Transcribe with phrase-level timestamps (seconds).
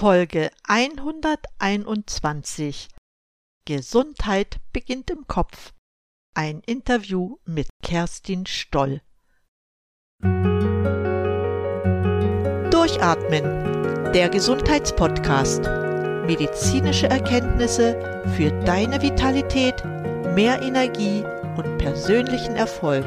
[0.00, 2.88] Folge 121
[3.66, 5.74] Gesundheit beginnt im Kopf.
[6.34, 9.02] Ein Interview mit Kerstin Stoll.
[12.70, 13.44] Durchatmen,
[14.14, 15.64] der Gesundheitspodcast.
[16.24, 19.84] Medizinische Erkenntnisse für deine Vitalität,
[20.34, 21.22] mehr Energie
[21.58, 23.04] und persönlichen Erfolg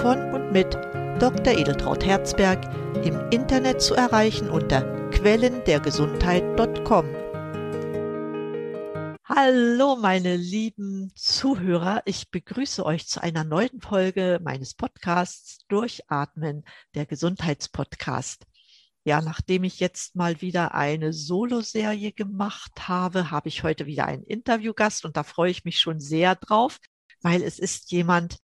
[0.00, 0.78] von und mit
[1.18, 1.58] Dr.
[1.58, 2.60] Edeltraut Herzberg
[3.04, 7.04] im Internet zu erreichen unter quellendergesundheit.com.
[9.22, 12.00] Hallo, meine lieben Zuhörer.
[12.06, 16.64] Ich begrüße euch zu einer neuen Folge meines Podcasts Durchatmen,
[16.94, 18.46] der Gesundheitspodcast.
[19.04, 24.24] Ja, nachdem ich jetzt mal wieder eine Solo-Serie gemacht habe, habe ich heute wieder einen
[24.24, 26.78] Interviewgast und da freue ich mich schon sehr drauf,
[27.20, 28.38] weil es ist jemand,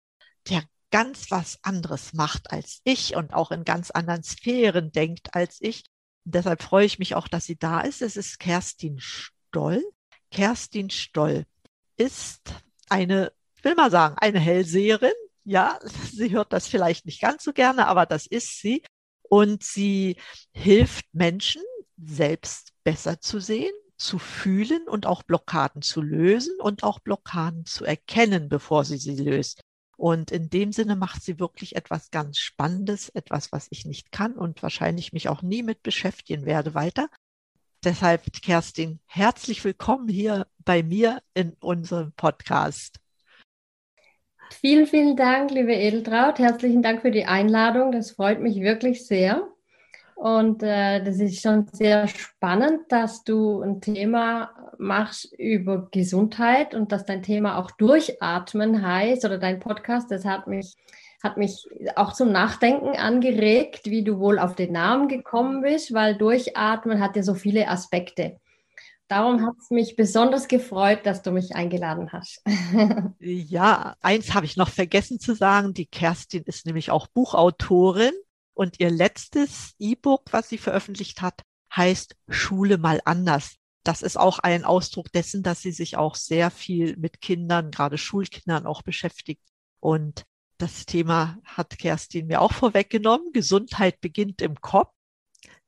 [0.48, 5.58] der ganz was anderes macht als ich und auch in ganz anderen Sphären denkt als
[5.60, 5.84] ich
[6.24, 8.02] deshalb freue ich mich auch, dass sie da ist.
[8.02, 9.84] Es ist Kerstin Stoll.
[10.30, 11.44] Kerstin Stoll
[11.96, 12.42] ist
[12.88, 15.12] eine, will mal sagen, eine Hellseherin.
[15.44, 15.78] Ja,
[16.12, 18.82] sie hört das vielleicht nicht ganz so gerne, aber das ist sie.
[19.22, 20.16] Und sie
[20.52, 21.62] hilft Menschen,
[21.96, 27.84] selbst besser zu sehen, zu fühlen und auch Blockaden zu lösen und auch Blockaden zu
[27.84, 29.62] erkennen, bevor sie sie löst.
[29.96, 34.34] Und in dem Sinne macht sie wirklich etwas ganz Spannendes, etwas, was ich nicht kann
[34.34, 37.08] und wahrscheinlich mich auch nie mit beschäftigen werde weiter.
[37.84, 42.98] Deshalb, Kerstin, herzlich willkommen hier bei mir in unserem Podcast.
[44.50, 46.38] Vielen, vielen Dank, liebe Edeltraut.
[46.38, 47.92] Herzlichen Dank für die Einladung.
[47.92, 49.53] Das freut mich wirklich sehr.
[50.14, 56.92] Und äh, das ist schon sehr spannend, dass du ein Thema machst über Gesundheit und
[56.92, 60.10] dass dein Thema auch Durchatmen heißt oder dein Podcast.
[60.10, 60.76] Das hat mich,
[61.22, 66.16] hat mich auch zum Nachdenken angeregt, wie du wohl auf den Namen gekommen bist, weil
[66.16, 68.38] Durchatmen hat ja so viele Aspekte.
[69.08, 72.42] Darum hat es mich besonders gefreut, dass du mich eingeladen hast.
[73.20, 75.74] ja, eins habe ich noch vergessen zu sagen.
[75.74, 78.14] Die Kerstin ist nämlich auch Buchautorin
[78.54, 81.42] und ihr letztes E-Book, was sie veröffentlicht hat,
[81.74, 83.56] heißt Schule mal anders.
[83.82, 87.98] Das ist auch ein Ausdruck dessen, dass sie sich auch sehr viel mit Kindern, gerade
[87.98, 89.42] Schulkindern auch beschäftigt.
[89.80, 90.24] Und
[90.58, 93.32] das Thema hat Kerstin mir auch vorweggenommen.
[93.32, 94.94] Gesundheit beginnt im Kopf,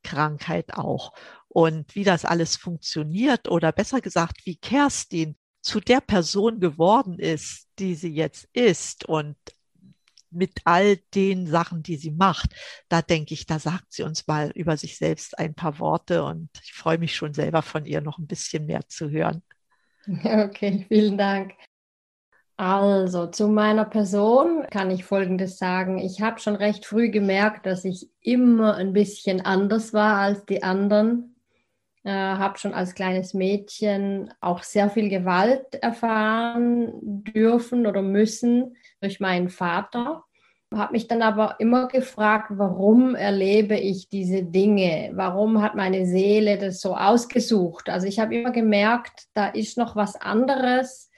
[0.02, 1.12] Krankheit auch.
[1.48, 7.68] Und wie das alles funktioniert oder besser gesagt, wie Kerstin zu der Person geworden ist,
[7.78, 9.36] die sie jetzt ist und
[10.30, 12.54] mit all den Sachen, die sie macht.
[12.88, 16.48] Da denke ich, da sagt sie uns mal über sich selbst ein paar Worte und
[16.62, 19.42] ich freue mich schon selber von ihr noch ein bisschen mehr zu hören.
[20.08, 21.54] Okay, vielen Dank.
[22.56, 25.98] Also zu meiner Person kann ich Folgendes sagen.
[25.98, 30.62] Ich habe schon recht früh gemerkt, dass ich immer ein bisschen anders war als die
[30.62, 31.36] anderen.
[32.02, 39.20] Äh, habe schon als kleines Mädchen auch sehr viel Gewalt erfahren dürfen oder müssen durch
[39.20, 40.24] meinen Vater.
[40.74, 45.12] Habe mich dann aber immer gefragt, warum erlebe ich diese Dinge?
[45.14, 47.88] Warum hat meine Seele das so ausgesucht?
[47.88, 51.08] Also ich habe immer gemerkt, da ist noch was anderes,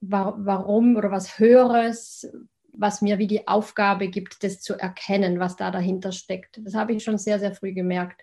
[0.00, 2.30] warum oder was Höheres,
[2.74, 6.60] was mir wie die Aufgabe gibt, das zu erkennen, was da dahinter steckt.
[6.62, 8.22] Das habe ich schon sehr, sehr früh gemerkt.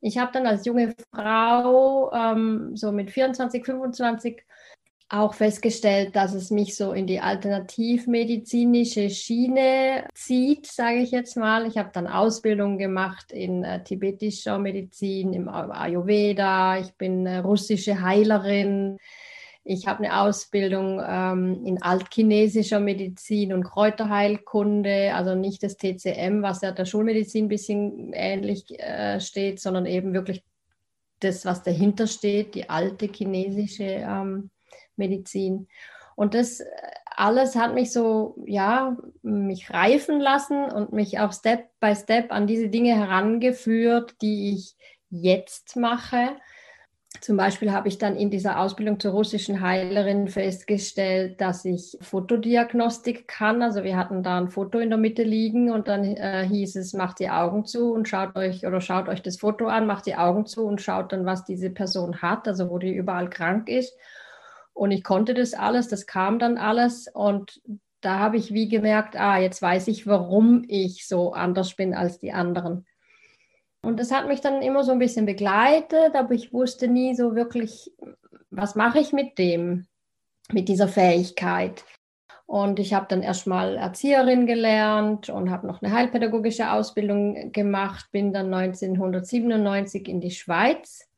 [0.00, 4.42] Ich habe dann als junge Frau, ähm, so mit 24, 25,
[5.14, 11.66] auch festgestellt, dass es mich so in die alternativmedizinische Schiene zieht, sage ich jetzt mal.
[11.66, 16.78] Ich habe dann Ausbildung gemacht in äh, tibetischer Medizin, im Ayurveda.
[16.78, 18.98] Ich bin äh, russische Heilerin.
[19.62, 26.60] Ich habe eine Ausbildung ähm, in altchinesischer Medizin und Kräuterheilkunde, also nicht das TCM, was
[26.60, 30.42] ja der Schulmedizin ein bisschen ähnlich äh, steht, sondern eben wirklich
[31.20, 34.50] das, was dahinter steht, die alte chinesische ähm,
[34.96, 35.68] Medizin.
[36.16, 36.66] Und das äh,
[37.16, 42.46] alles hat mich so, ja, mich reifen lassen und mich auch Step by Step an
[42.46, 44.76] diese Dinge herangeführt, die ich
[45.10, 46.30] jetzt mache.
[47.20, 53.28] Zum Beispiel habe ich dann in dieser Ausbildung zur russischen Heilerin festgestellt, dass ich Fotodiagnostik
[53.28, 53.62] kann.
[53.62, 56.92] Also wir hatten da ein Foto in der Mitte liegen und dann äh, hieß es,
[56.92, 60.16] macht die Augen zu und schaut euch oder schaut euch das Foto an, macht die
[60.16, 63.96] Augen zu und schaut dann, was diese Person hat, also wo die überall krank ist.
[64.74, 67.08] Und ich konnte das alles, das kam dann alles.
[67.08, 67.62] Und
[68.00, 72.18] da habe ich wie gemerkt, ah, jetzt weiß ich, warum ich so anders bin als
[72.18, 72.84] die anderen.
[73.80, 77.34] Und das hat mich dann immer so ein bisschen begleitet, aber ich wusste nie so
[77.34, 77.92] wirklich,
[78.50, 79.86] was mache ich mit dem,
[80.52, 81.84] mit dieser Fähigkeit.
[82.46, 88.32] Und ich habe dann erstmal Erzieherin gelernt und habe noch eine heilpädagogische Ausbildung gemacht, bin
[88.32, 91.08] dann 1997 in die Schweiz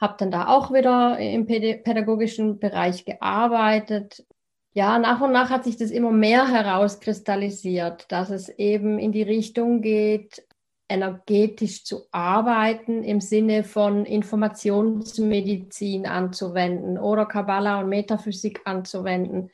[0.00, 4.24] habe dann da auch wieder im pädagogischen Bereich gearbeitet.
[4.72, 9.22] Ja, nach und nach hat sich das immer mehr herauskristallisiert, dass es eben in die
[9.22, 10.44] Richtung geht,
[10.88, 19.50] energetisch zu arbeiten im Sinne von Informationsmedizin anzuwenden oder Kabbala und Metaphysik anzuwenden.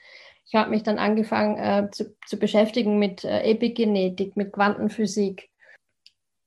[0.47, 5.51] Ich habe mich dann angefangen äh, zu, zu, beschäftigen mit äh, Epigenetik, mit Quantenphysik.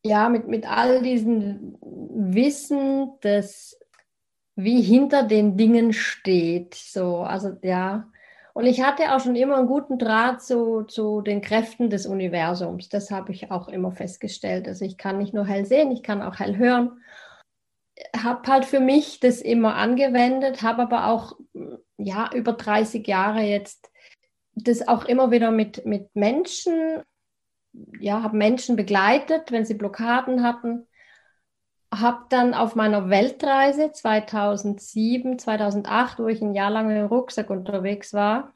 [0.04, 3.80] Ja, mit, mit all diesem Wissen, das
[4.56, 6.76] wie hinter den Dingen steht.
[6.76, 8.08] So, also ja,
[8.54, 12.88] und ich hatte auch schon immer einen guten Draht zu, zu den Kräften des Universums.
[12.88, 14.68] Das habe ich auch immer festgestellt.
[14.68, 17.02] Also ich kann nicht nur hell sehen, ich kann auch hell hören.
[18.16, 21.36] Habe halt für mich das immer angewendet, habe aber auch
[21.98, 23.90] ja, über 30 Jahre jetzt
[24.56, 27.02] das auch immer wieder mit, mit Menschen,
[28.00, 30.88] ja, habe Menschen begleitet, wenn sie Blockaden hatten
[32.00, 38.14] habe dann auf meiner Weltreise 2007, 2008, wo ich ein Jahr lang dem Rucksack unterwegs
[38.14, 38.54] war,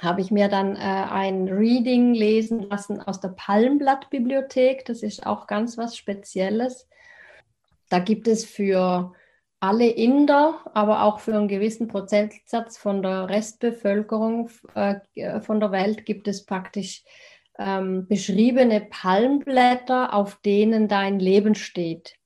[0.00, 4.84] habe ich mir dann äh, ein Reading lesen lassen aus der Palmblatt-Bibliothek.
[4.84, 6.88] Das ist auch ganz was Spezielles.
[7.88, 9.12] Da gibt es für
[9.60, 16.06] alle Inder, aber auch für einen gewissen Prozentsatz von der Restbevölkerung äh, von der Welt
[16.06, 17.02] gibt es praktisch
[17.58, 22.18] ähm, beschriebene Palmblätter, auf denen dein Leben steht.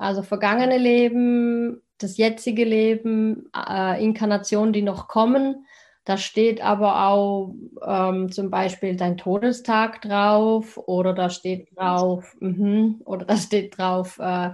[0.00, 5.66] Also vergangene Leben, das jetzige Leben, äh, Inkarnationen, die noch kommen.
[6.04, 7.54] Da steht aber auch
[7.86, 14.18] ähm, zum Beispiel dein Todestag drauf oder da steht drauf, mh, oder da steht drauf,
[14.18, 14.52] äh,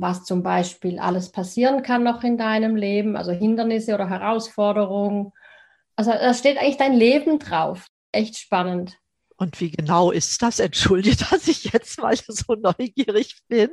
[0.00, 5.30] was zum Beispiel alles passieren kann noch in deinem Leben, also Hindernisse oder Herausforderungen.
[5.94, 7.86] Also da steht eigentlich dein Leben drauf.
[8.10, 8.98] Echt spannend.
[9.36, 10.58] Und wie genau ist das?
[10.58, 13.70] Entschuldige, dass ich jetzt mal so neugierig bin.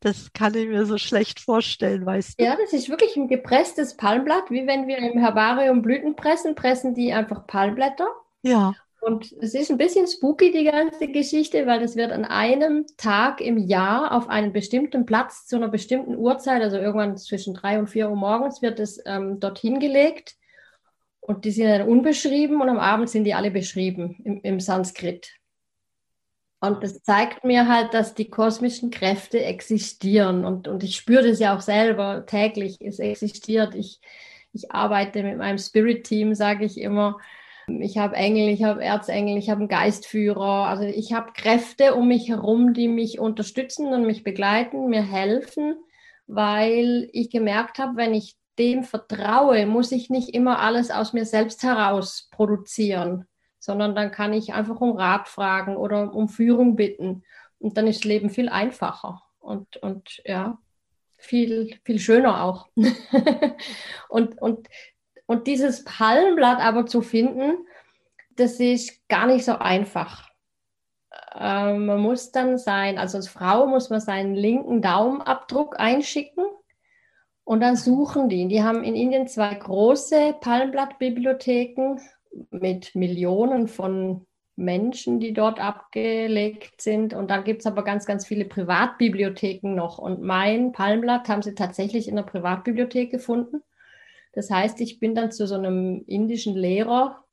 [0.00, 2.44] Das kann ich mir so schlecht vorstellen, weißt du?
[2.44, 6.94] Ja, das ist wirklich ein gepresstes Palmblatt, wie wenn wir im Herbarium Blüten pressen, pressen
[6.94, 8.08] die einfach Palmblätter.
[8.42, 8.74] Ja.
[9.02, 13.40] Und es ist ein bisschen spooky, die ganze Geschichte, weil das wird an einem Tag
[13.40, 17.88] im Jahr auf einen bestimmten Platz zu einer bestimmten Uhrzeit, also irgendwann zwischen drei und
[17.88, 20.36] vier Uhr morgens, wird es ähm, dorthin gelegt.
[21.20, 25.39] Und die sind dann unbeschrieben und am Abend sind die alle beschrieben im, im Sanskrit.
[26.60, 30.44] Und das zeigt mir halt, dass die kosmischen Kräfte existieren.
[30.44, 32.76] Und, und ich spüre das ja auch selber täglich.
[32.80, 33.74] Es existiert.
[33.74, 34.00] Ich,
[34.52, 37.18] ich arbeite mit meinem Spirit-Team, sage ich immer.
[37.66, 40.66] Ich habe Engel, ich habe Erzengel, ich habe einen Geistführer.
[40.66, 45.76] Also ich habe Kräfte um mich herum, die mich unterstützen und mich begleiten, mir helfen,
[46.26, 51.24] weil ich gemerkt habe, wenn ich dem vertraue, muss ich nicht immer alles aus mir
[51.24, 53.26] selbst heraus produzieren
[53.60, 57.22] sondern dann kann ich einfach um Rat fragen oder um Führung bitten.
[57.58, 60.58] Und dann ist das Leben viel einfacher und, und ja,
[61.18, 62.68] viel, viel schöner auch.
[64.08, 64.68] und, und,
[65.26, 67.66] und dieses Palmblatt aber zu finden,
[68.30, 70.30] das ist gar nicht so einfach.
[71.34, 76.46] Äh, man muss dann sein, also als Frau muss man seinen linken Daumenabdruck einschicken
[77.44, 78.48] und dann suchen die.
[78.48, 82.00] Die haben in Indien zwei große Palmblattbibliotheken
[82.50, 87.14] mit Millionen von Menschen, die dort abgelegt sind.
[87.14, 89.98] Und dann gibt es aber ganz, ganz viele Privatbibliotheken noch.
[89.98, 93.62] Und mein Palmblatt haben sie tatsächlich in der Privatbibliothek gefunden.
[94.32, 97.24] Das heißt, ich bin dann zu so einem indischen Lehrer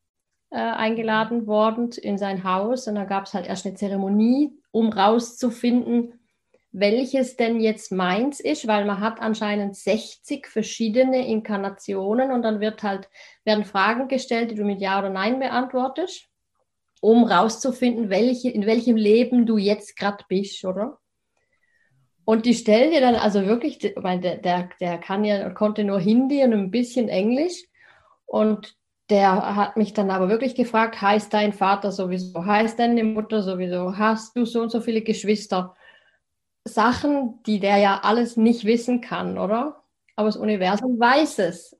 [0.49, 2.87] äh, eingeladen worden in sein Haus.
[2.87, 6.16] Und da gab es halt erst eine Zeremonie, um rauszufinden,
[6.79, 12.83] welches denn jetzt meins ist, weil man hat anscheinend 60 verschiedene Inkarnationen und dann wird
[12.83, 13.09] halt,
[13.43, 16.27] werden Fragen gestellt, die du mit Ja oder Nein beantwortest,
[17.01, 20.99] um rauszufinden, welche, in welchem Leben du jetzt gerade bist, oder?
[22.25, 26.43] Und die stellen dir dann also wirklich, der, der, der kann ja, konnte nur Hindi
[26.43, 27.63] und ein bisschen Englisch.
[28.25, 28.75] Und
[29.09, 33.97] der hat mich dann aber wirklich gefragt, heißt dein Vater sowieso, heißt deine Mutter sowieso,
[33.97, 35.76] hast du so und so viele Geschwister?
[36.67, 39.83] Sachen, die der ja alles nicht wissen kann, oder?
[40.15, 41.77] Aber das Universum weiß es.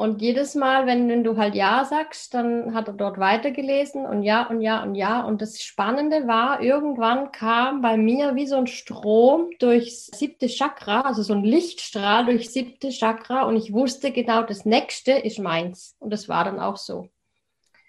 [0.00, 4.48] Und jedes Mal, wenn, du halt Ja sagst, dann hat er dort weitergelesen und Ja
[4.48, 5.20] und Ja und Ja.
[5.20, 11.02] Und das Spannende war, irgendwann kam bei mir wie so ein Strom durchs siebte Chakra,
[11.02, 13.42] also so ein Lichtstrahl durchs siebte Chakra.
[13.42, 15.96] Und ich wusste genau, das nächste ist meins.
[15.98, 17.10] Und das war dann auch so.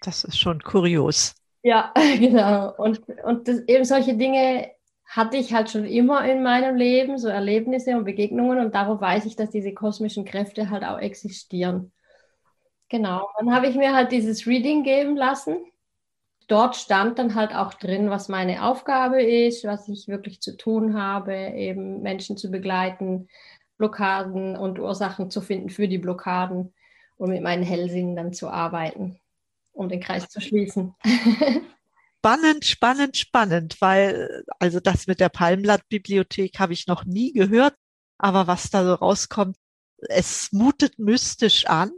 [0.02, 1.34] Das ist schon kurios.
[1.62, 2.74] Ja, genau.
[2.76, 4.70] Und, und das, eben solche Dinge
[5.12, 9.26] hatte ich halt schon immer in meinem Leben, so Erlebnisse und Begegnungen und darauf weiß
[9.26, 11.92] ich, dass diese kosmischen Kräfte halt auch existieren.
[12.88, 15.56] Genau, dann habe ich mir halt dieses Reading geben lassen.
[16.48, 20.98] Dort stand dann halt auch drin, was meine Aufgabe ist, was ich wirklich zu tun
[20.98, 23.28] habe, eben Menschen zu begleiten,
[23.76, 26.72] Blockaden und Ursachen zu finden für die Blockaden
[27.18, 29.20] und mit meinen Hellsinnen dann zu arbeiten,
[29.72, 30.94] um den Kreis zu schließen.
[32.22, 37.74] spannend, spannend, spannend, weil also das mit der Palmblattbibliothek habe ich noch nie gehört,
[38.16, 39.56] aber was da so rauskommt,
[40.08, 41.90] es mutet mystisch an,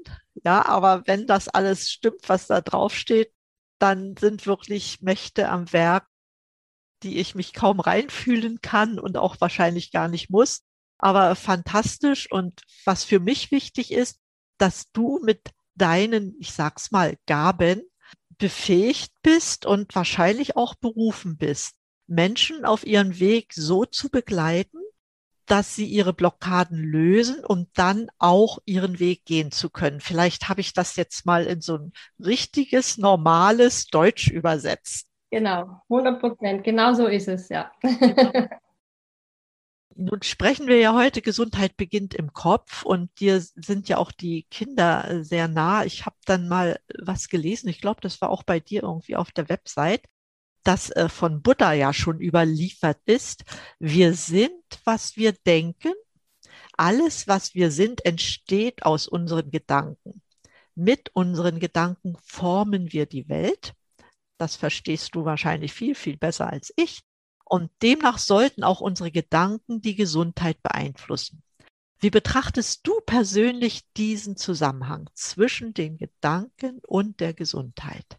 [0.43, 3.35] ja, aber wenn das alles stimmt, was da drauf steht,
[3.79, 6.07] dann sind wirklich Mächte am Werk,
[7.03, 10.63] die ich mich kaum reinfühlen kann und auch wahrscheinlich gar nicht muss.
[10.97, 14.21] Aber fantastisch und was für mich wichtig ist,
[14.57, 17.83] dass du mit deinen, ich sag's mal, Gaben
[18.39, 21.77] befähigt bist und wahrscheinlich auch berufen bist,
[22.07, 24.79] Menschen auf ihren Weg so zu begleiten,
[25.47, 30.01] dass sie ihre Blockaden lösen, um dann auch ihren Weg gehen zu können.
[30.01, 35.07] Vielleicht habe ich das jetzt mal in so ein richtiges, normales Deutsch übersetzt.
[35.31, 37.73] Genau, 100 Prozent, genau so ist es, ja.
[39.97, 44.45] Nun sprechen wir ja heute, Gesundheit beginnt im Kopf und dir sind ja auch die
[44.51, 45.85] Kinder äh, sehr nah.
[45.85, 49.31] Ich habe dann mal was gelesen, ich glaube, das war auch bei dir irgendwie auf
[49.31, 50.07] der Website,
[50.65, 53.45] das äh, von Buddha ja schon überliefert ist.
[53.79, 54.53] Wir sind,
[54.85, 55.93] was wir denken.
[56.77, 60.23] Alles, was wir sind, entsteht aus unseren Gedanken.
[60.75, 63.75] Mit unseren Gedanken formen wir die Welt.
[64.39, 67.03] Das verstehst du wahrscheinlich viel, viel besser als ich.
[67.45, 71.43] Und demnach sollten auch unsere Gedanken die Gesundheit beeinflussen.
[72.01, 78.19] Wie betrachtest du persönlich diesen Zusammenhang zwischen den Gedanken und der Gesundheit?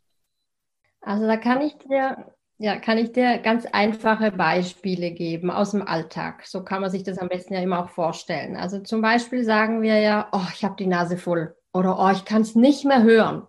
[1.01, 5.87] Also da kann ich dir, ja, kann ich dir ganz einfache Beispiele geben aus dem
[5.87, 6.45] Alltag.
[6.47, 8.55] So kann man sich das am besten ja immer auch vorstellen.
[8.55, 12.25] Also zum Beispiel sagen wir ja, oh, ich habe die Nase voll oder oh, ich
[12.25, 13.47] kann es nicht mehr hören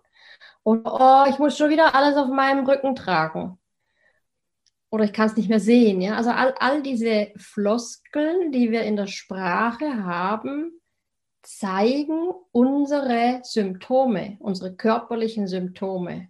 [0.63, 3.57] oder oh, ich muss schon wieder alles auf meinem Rücken tragen
[4.97, 6.01] oder ich kann es nicht mehr sehen.
[6.01, 6.15] Ja?
[6.15, 10.81] Also all, all diese Floskeln, die wir in der Sprache haben,
[11.43, 16.29] zeigen unsere Symptome, unsere körperlichen Symptome.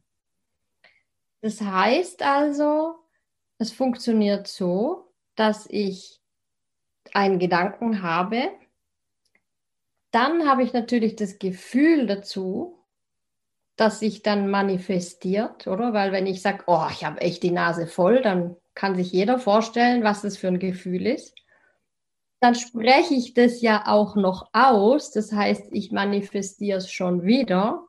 [1.39, 2.95] Das heißt also,
[3.57, 6.19] es funktioniert so, dass ich
[7.13, 8.51] einen Gedanken habe,
[10.11, 12.76] dann habe ich natürlich das Gefühl dazu,
[13.77, 15.93] das sich dann manifestiert, oder?
[15.93, 19.39] Weil wenn ich sage, oh, ich habe echt die Nase voll, dann kann sich jeder
[19.39, 21.35] vorstellen, was das für ein Gefühl ist.
[22.39, 27.85] Dann spreche ich das ja auch noch aus, das heißt, ich manifestiere es schon wieder.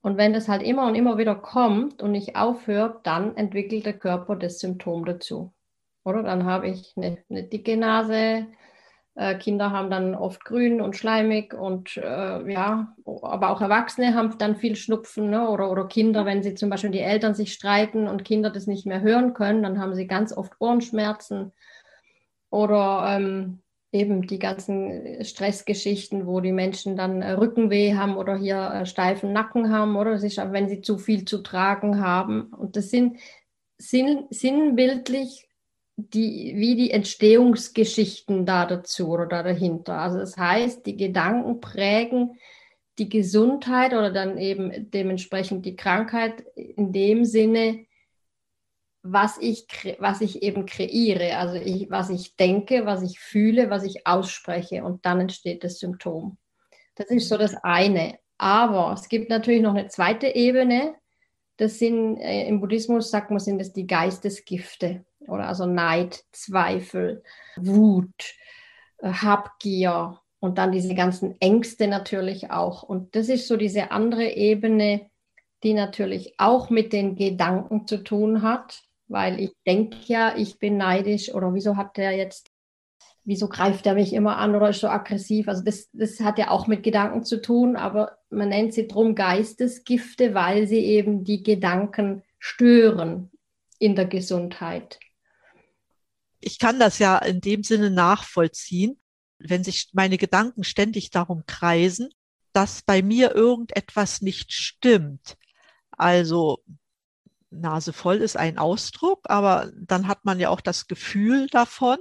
[0.00, 3.98] Und wenn das halt immer und immer wieder kommt und nicht aufhört, dann entwickelt der
[3.98, 5.52] Körper das Symptom dazu.
[6.04, 8.46] Oder dann habe ich eine, eine dicke Nase,
[9.38, 14.54] Kinder haben dann oft grün und schleimig und äh, ja, aber auch Erwachsene haben dann
[14.56, 15.48] viel Schnupfen ne?
[15.48, 18.86] oder, oder Kinder, wenn sie zum Beispiel die Eltern sich streiten und Kinder das nicht
[18.86, 21.52] mehr hören können, dann haben sie ganz oft Ohrenschmerzen
[22.50, 23.60] oder ähm,
[23.90, 29.32] eben die ganzen Stressgeschichten, wo die Menschen dann äh, Rückenweh haben oder hier äh, steifen
[29.32, 32.52] Nacken haben oder ist, wenn sie zu viel zu tragen haben.
[32.52, 33.18] Und das sind,
[33.78, 35.47] sind sinnbildlich
[35.98, 39.94] die, wie die Entstehungsgeschichten da dazu oder da dahinter.
[39.94, 42.38] Also das heißt, die Gedanken prägen
[42.98, 47.84] die Gesundheit oder dann eben dementsprechend die Krankheit in dem Sinne,
[49.02, 49.66] was ich,
[49.98, 54.84] was ich eben kreiere, also ich, was ich denke, was ich fühle, was ich ausspreche
[54.84, 56.38] und dann entsteht das Symptom.
[56.94, 58.18] Das ist so das eine.
[58.38, 60.94] Aber es gibt natürlich noch eine zweite Ebene.
[61.56, 67.22] Das sind äh, im Buddhismus sagt man, sind das die Geistesgifte oder also Neid, Zweifel,
[67.56, 68.34] Wut,
[68.98, 72.82] äh, Habgier und dann diese ganzen Ängste natürlich auch.
[72.82, 75.10] Und das ist so diese andere Ebene,
[75.62, 80.76] die natürlich auch mit den Gedanken zu tun hat, weil ich denke ja, ich bin
[80.76, 82.50] neidisch oder wieso hat der jetzt,
[83.24, 85.48] wieso greift er mich immer an oder ist so aggressiv?
[85.48, 89.14] Also das, das hat ja auch mit Gedanken zu tun, aber man nennt sie drum
[89.14, 93.32] Geistesgifte, weil sie eben die Gedanken stören
[93.80, 95.00] in der Gesundheit
[96.40, 99.00] ich kann das ja in dem Sinne nachvollziehen,
[99.38, 102.10] wenn sich meine Gedanken ständig darum kreisen,
[102.52, 105.36] dass bei mir irgendetwas nicht stimmt.
[105.90, 106.62] Also
[107.50, 111.98] Nase voll ist ein Ausdruck, aber dann hat man ja auch das Gefühl davon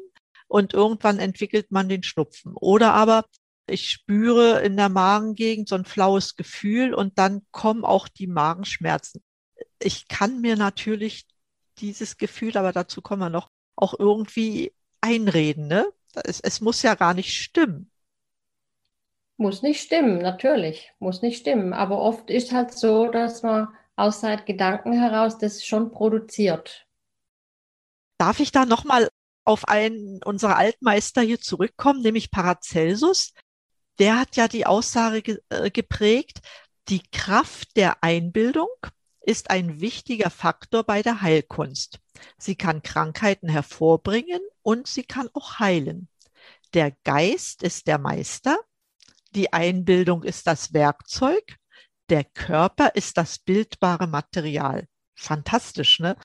[0.47, 2.53] und irgendwann entwickelt man den Schnupfen.
[2.55, 3.25] Oder aber
[3.67, 9.21] ich spüre in der Magengegend so ein flaues Gefühl und dann kommen auch die Magenschmerzen.
[9.79, 11.27] Ich kann mir natürlich
[11.79, 15.67] dieses Gefühl, aber dazu kommen wir noch, auch irgendwie einreden.
[15.67, 15.87] Ne?
[16.23, 17.91] Es, es muss ja gar nicht stimmen.
[19.37, 20.91] Muss nicht stimmen, natürlich.
[20.99, 21.73] Muss nicht stimmen.
[21.73, 26.87] Aber oft ist halt so, dass man aus seinen Gedanken heraus das schon produziert.
[28.17, 29.09] Darf ich da nochmal
[29.45, 33.33] auf einen unserer Altmeister hier zurückkommen, nämlich Paracelsus.
[33.99, 36.39] Der hat ja die Aussage ge äh, geprägt,
[36.89, 38.69] die Kraft der Einbildung
[39.27, 41.99] ist ein wichtiger Faktor bei der Heilkunst.
[42.37, 46.07] Sie kann Krankheiten hervorbringen und sie kann auch heilen.
[46.73, 48.57] Der Geist ist der Meister,
[49.35, 51.57] die Einbildung ist das Werkzeug,
[52.09, 54.87] der Körper ist das bildbare Material.
[55.13, 56.15] Fantastisch, ne?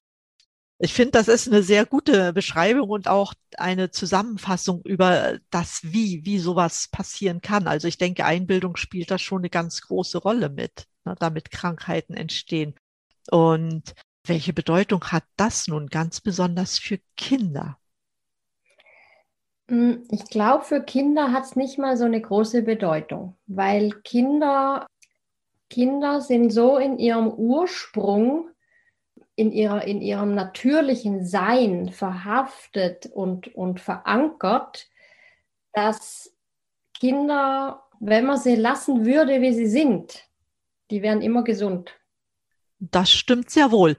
[0.78, 6.25] Ich finde, das ist eine sehr gute Beschreibung und auch eine Zusammenfassung über das Wie,
[6.25, 7.68] wie sowas passieren kann.
[7.68, 12.14] Also ich denke, Einbildung spielt da schon eine ganz große Rolle mit, ne, damit Krankheiten
[12.14, 12.75] entstehen.
[13.30, 17.78] Und welche Bedeutung hat das nun ganz besonders für Kinder?
[19.68, 24.86] Hm, ich glaube, für Kinder hat es nicht mal so eine große Bedeutung, weil Kinder,
[25.70, 28.50] Kinder sind so in ihrem Ursprung,
[29.34, 34.88] in, ihrer, in ihrem natürlichen Sein verhaftet und, und verankert,
[35.72, 36.36] dass
[36.92, 40.28] Kinder, wenn man sie lassen würde, wie sie sind,
[40.90, 41.98] die wären immer gesund.
[42.90, 43.96] Das stimmt sehr wohl.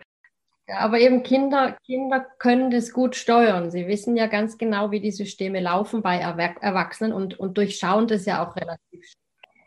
[0.68, 3.70] Aber eben Kinder, Kinder können das gut steuern.
[3.70, 8.26] Sie wissen ja ganz genau, wie die Systeme laufen bei Erwachsenen und, und durchschauen das
[8.26, 9.24] ja auch relativ schnell.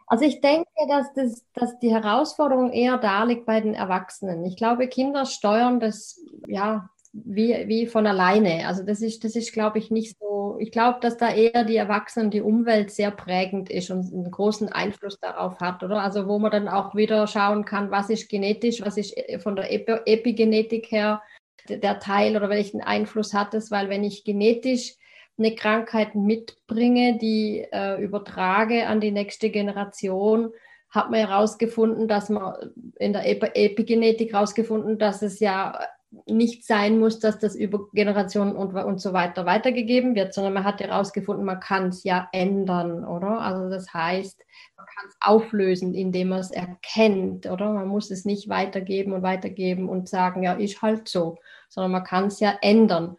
[0.08, 4.44] Also ich denke, dass, das, dass die Herausforderung eher da liegt bei den Erwachsenen.
[4.44, 6.88] Ich glaube, Kinder steuern das ja
[7.24, 8.66] wie, wie von alleine.
[8.66, 10.56] Also das ist, das ist, glaube ich, nicht so.
[10.58, 14.68] Ich glaube, dass da eher die Erwachsenen, die Umwelt sehr prägend ist und einen großen
[14.68, 16.02] Einfluss darauf hat, oder?
[16.02, 19.72] Also wo man dann auch wieder schauen kann, was ist genetisch, was ist von der
[19.72, 21.22] Epigenetik her
[21.68, 24.94] der Teil oder welchen Einfluss hat es, weil wenn ich genetisch
[25.38, 30.52] eine Krankheit mitbringe, die äh, übertrage an die nächste Generation,
[30.90, 32.54] hat man herausgefunden, dass man
[32.98, 35.78] in der Epigenetik herausgefunden, dass es ja
[36.26, 40.64] nicht sein muss, dass das über Generationen und, und so weiter weitergegeben wird, sondern man
[40.64, 43.40] hat herausgefunden, man kann es ja ändern, oder?
[43.40, 44.42] Also das heißt,
[44.76, 47.72] man kann es auflösen, indem man es erkennt, oder?
[47.72, 51.38] Man muss es nicht weitergeben und weitergeben und sagen, ja, ist halt so,
[51.68, 53.16] sondern man kann es ja ändern.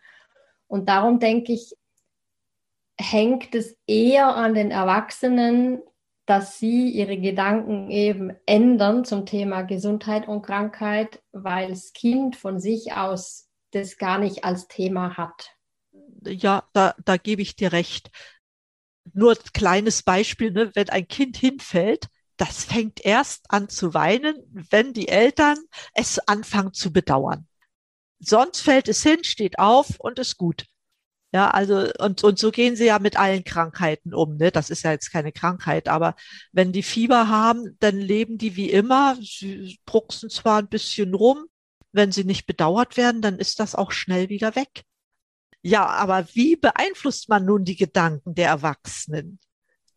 [0.68, 1.76] Und darum denke ich,
[3.00, 5.82] hängt es eher an den Erwachsenen,
[6.28, 12.60] dass sie ihre Gedanken eben ändern zum Thema Gesundheit und Krankheit, weil das Kind von
[12.60, 15.56] sich aus das gar nicht als Thema hat.
[16.26, 18.12] Ja, da, da gebe ich dir recht.
[19.14, 24.36] Nur ein kleines Beispiel, ne, wenn ein Kind hinfällt, das fängt erst an zu weinen,
[24.52, 25.58] wenn die Eltern
[25.94, 27.48] es anfangen zu bedauern.
[28.20, 30.66] Sonst fällt es hin, steht auf und ist gut.
[31.34, 34.38] Ja, also, und, und so gehen sie ja mit allen Krankheiten um.
[34.38, 34.50] Ne?
[34.52, 36.16] Das ist ja jetzt keine Krankheit, aber
[36.54, 39.18] wenn die Fieber haben, dann leben die wie immer.
[39.22, 41.46] Sie drucksen zwar ein bisschen rum.
[41.92, 44.84] Wenn sie nicht bedauert werden, dann ist das auch schnell wieder weg.
[45.62, 49.40] Ja, aber wie beeinflusst man nun die Gedanken der Erwachsenen?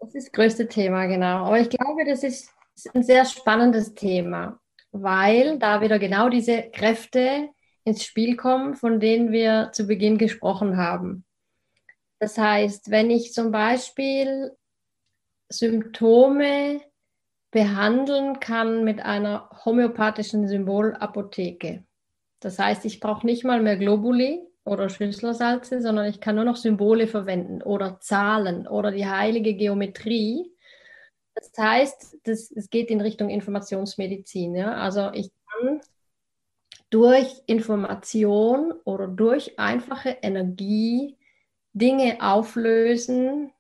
[0.01, 1.45] Das ist das größte Thema, genau.
[1.45, 2.51] Aber ich glaube, das ist
[2.95, 4.59] ein sehr spannendes Thema,
[4.91, 7.51] weil da wieder genau diese Kräfte
[7.85, 11.25] ins Spiel kommen, von denen wir zu Beginn gesprochen haben.
[12.19, 14.53] Das heißt, wenn ich zum Beispiel
[15.49, 16.81] Symptome
[17.51, 21.85] behandeln kann mit einer homöopathischen Symbolapotheke.
[22.39, 26.57] Das heißt, ich brauche nicht mal mehr Globuli oder Schlüsselsalze, sondern ich kann nur noch
[26.57, 30.53] Symbole verwenden oder Zahlen oder die heilige Geometrie.
[31.35, 34.55] Das heißt, das, es geht in Richtung Informationsmedizin.
[34.55, 34.75] Ja?
[34.75, 35.81] Also ich kann
[36.91, 41.17] durch Information oder durch einfache Energie
[41.73, 43.53] Dinge auflösen,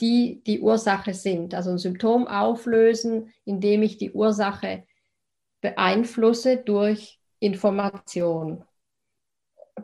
[0.00, 1.54] die die Ursache sind.
[1.54, 4.84] Also ein Symptom auflösen, indem ich die Ursache
[5.60, 8.64] beeinflusse durch Information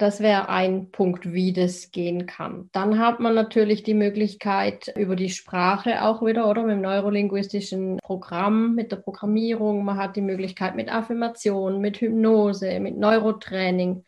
[0.03, 2.69] das wäre ein Punkt, wie das gehen kann.
[2.73, 7.99] Dann hat man natürlich die Möglichkeit über die Sprache auch wieder, oder mit dem neurolinguistischen
[7.99, 9.85] Programm, mit der Programmierung.
[9.85, 14.05] Man hat die Möglichkeit mit Affirmation, mit Hypnose, mit Neurotraining.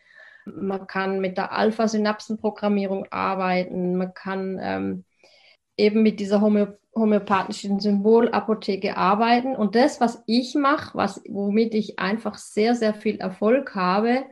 [0.46, 3.96] Man kann mit der Alpha-Synapsen-Programmierung arbeiten.
[3.96, 5.04] Man kann ähm,
[5.76, 9.54] eben mit dieser Homö homöopathischen Symbolapotheke arbeiten.
[9.54, 14.24] Und das, was ich mache, was, womit ich einfach sehr, sehr viel Erfolg habe,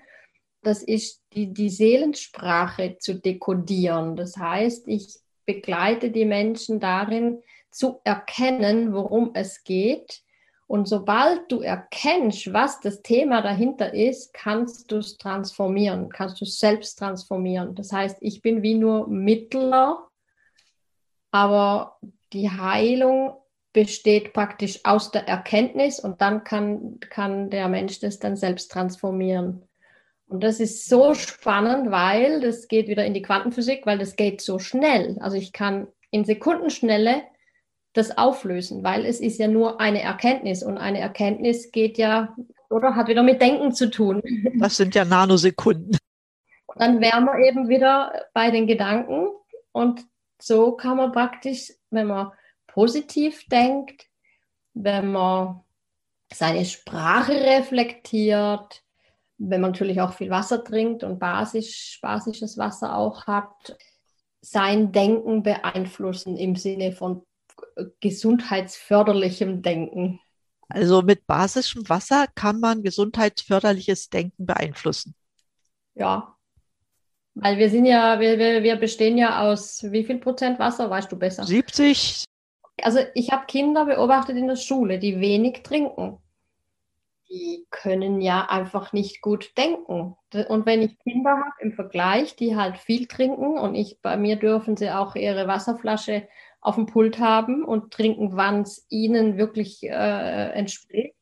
[0.67, 4.17] das ist die, die Seelensprache zu dekodieren.
[4.17, 10.23] Das heißt, ich begleite die Menschen darin, zu erkennen, worum es geht.
[10.67, 16.45] Und sobald du erkennst, was das Thema dahinter ist, kannst du es transformieren, kannst du
[16.45, 17.75] es selbst transformieren.
[17.75, 20.09] Das heißt, ich bin wie nur Mittler,
[21.31, 21.99] aber
[22.33, 23.35] die Heilung
[23.73, 29.69] besteht praktisch aus der Erkenntnis und dann kann, kann der Mensch das dann selbst transformieren.
[30.29, 34.41] Und das ist so spannend, weil das geht wieder in die Quantenphysik, weil das geht
[34.41, 35.17] so schnell.
[35.21, 37.23] Also ich kann in Sekundenschnelle
[37.93, 42.35] das auflösen, weil es ist ja nur eine Erkenntnis und eine Erkenntnis geht ja
[42.69, 44.23] oder hat wieder mit Denken zu tun.
[44.59, 45.97] Das sind ja Nanosekunden.
[46.75, 49.29] Dann wären wir eben wieder bei den Gedanken
[49.73, 50.05] und
[50.39, 52.33] so kann man praktisch, wenn man
[52.67, 54.07] positiv denkt,
[54.75, 55.61] wenn man
[56.33, 58.83] seine Sprache reflektiert,
[59.39, 63.77] wenn man natürlich auch viel Wasser trinkt und basisch, basisches Wasser auch hat,
[64.41, 67.23] sein Denken beeinflussen im Sinne von
[68.01, 70.21] gesundheitsförderlichem Denken.
[70.69, 75.15] Also mit basischem Wasser kann man gesundheitsförderliches Denken beeinflussen.
[75.95, 76.37] Ja,
[77.39, 81.13] weil wir sind ja, wir, wir, wir bestehen ja aus wie viel Prozent Wasser, weißt
[81.13, 81.45] du besser?
[81.45, 82.25] 70.
[82.83, 86.19] Also ich habe Kinder beobachtet in der Schule, die wenig trinken.
[87.29, 90.17] Die können ja einfach nicht gut denken.
[90.49, 94.37] Und wenn ich Kinder habe im Vergleich, die halt viel trinken und ich bei mir
[94.37, 96.29] dürfen sie auch ihre Wasserflasche
[96.61, 101.17] auf dem Pult haben und trinken, wann es ihnen wirklich äh, entspricht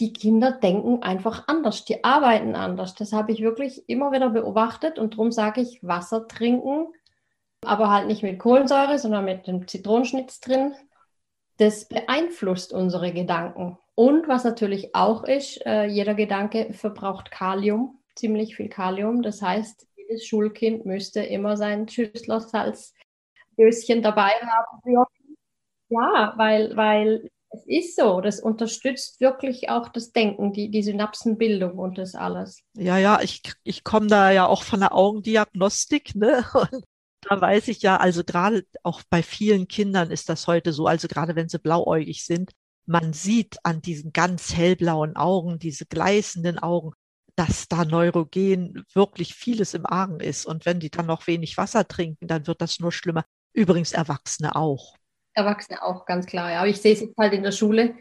[0.00, 2.94] die Kinder denken einfach anders, die arbeiten anders.
[2.94, 6.88] Das habe ich wirklich immer wieder beobachtet und darum sage ich Wasser trinken,
[7.62, 10.74] aber halt nicht mit Kohlensäure, sondern mit dem Zitronenschnitz drin.
[11.60, 13.76] Das beeinflusst unsere Gedanken.
[13.94, 19.20] Und was natürlich auch ist, äh, jeder Gedanke verbraucht Kalium, ziemlich viel Kalium.
[19.20, 25.04] Das heißt, jedes Schulkind müsste immer sein Schüsslersalzdöschen dabei haben.
[25.90, 31.78] Ja, weil, weil es ist so, das unterstützt wirklich auch das Denken, die, die Synapsenbildung
[31.78, 32.62] und das alles.
[32.72, 36.42] Ja, ja, ich, ich komme da ja auch von der Augendiagnostik, ne?
[36.54, 36.84] Und
[37.22, 41.08] da weiß ich ja, also gerade auch bei vielen Kindern ist das heute so, also
[41.08, 42.52] gerade wenn sie blauäugig sind,
[42.86, 46.92] man sieht an diesen ganz hellblauen Augen, diese gleißenden Augen,
[47.36, 50.44] dass da neurogen wirklich vieles im Argen ist.
[50.44, 53.24] Und wenn die dann noch wenig Wasser trinken, dann wird das nur schlimmer.
[53.52, 54.96] Übrigens Erwachsene auch.
[55.34, 56.50] Erwachsene auch, ganz klar.
[56.50, 56.58] Ja.
[56.58, 57.94] Aber ich sehe es jetzt halt in der Schule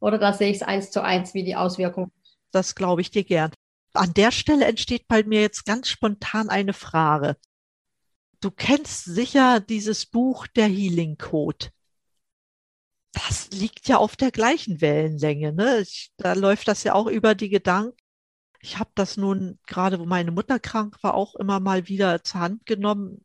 [0.00, 2.10] oder da sehe ich es eins zu eins, wie die Auswirkung.
[2.50, 3.52] Das glaube ich dir gern.
[3.92, 7.36] An der Stelle entsteht bei mir jetzt ganz spontan eine Frage.
[8.44, 11.68] Du kennst sicher dieses Buch Der Healing Code.
[13.12, 15.52] Das liegt ja auf der gleichen Wellenlänge.
[15.52, 15.78] Ne?
[15.78, 17.96] Ich, da läuft das ja auch über die Gedanken.
[18.60, 22.40] Ich habe das nun gerade, wo meine Mutter krank war, auch immer mal wieder zur
[22.40, 23.24] Hand genommen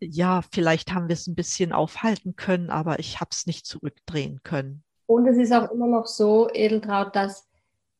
[0.00, 4.40] ja, vielleicht haben wir es ein bisschen aufhalten können, aber ich habe es nicht zurückdrehen
[4.42, 4.82] können.
[5.06, 7.48] Und es ist auch immer noch so, Edeltraut, dass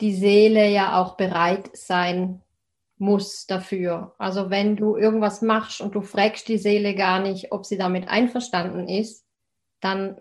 [0.00, 2.40] die Seele ja auch bereit sein
[2.98, 4.14] muss dafür.
[4.18, 8.08] Also wenn du irgendwas machst und du fragst die Seele gar nicht, ob sie damit
[8.08, 9.26] einverstanden ist,
[9.80, 10.20] dann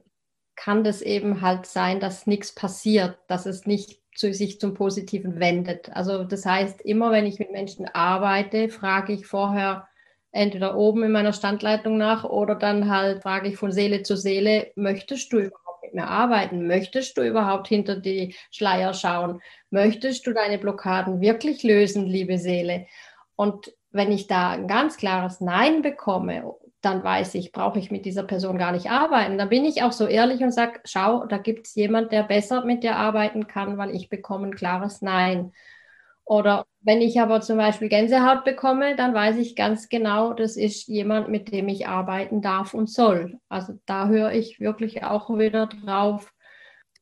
[0.55, 5.39] kann das eben halt sein, dass nichts passiert, dass es nicht zu sich zum Positiven
[5.39, 5.89] wendet.
[5.95, 9.87] Also das heißt, immer wenn ich mit Menschen arbeite, frage ich vorher,
[10.31, 14.71] entweder oben in meiner Standleitung nach oder dann halt frage ich von Seele zu Seele,
[14.75, 15.39] möchtest du
[15.83, 16.67] mit mir arbeiten?
[16.67, 19.41] Möchtest du überhaupt hinter die Schleier schauen?
[19.69, 22.87] Möchtest du deine Blockaden wirklich lösen, liebe Seele?
[23.35, 28.05] Und wenn ich da ein ganz klares Nein bekomme, dann weiß ich, brauche ich mit
[28.05, 29.37] dieser Person gar nicht arbeiten.
[29.37, 32.65] Dann bin ich auch so ehrlich und sage, schau, da gibt es jemand, der besser
[32.65, 35.53] mit dir arbeiten kann, weil ich bekomme ein klares Nein.
[36.25, 40.87] Oder wenn ich aber zum Beispiel Gänsehaut bekomme, dann weiß ich ganz genau, das ist
[40.87, 43.39] jemand, mit dem ich arbeiten darf und soll.
[43.49, 46.33] Also da höre ich wirklich auch wieder drauf,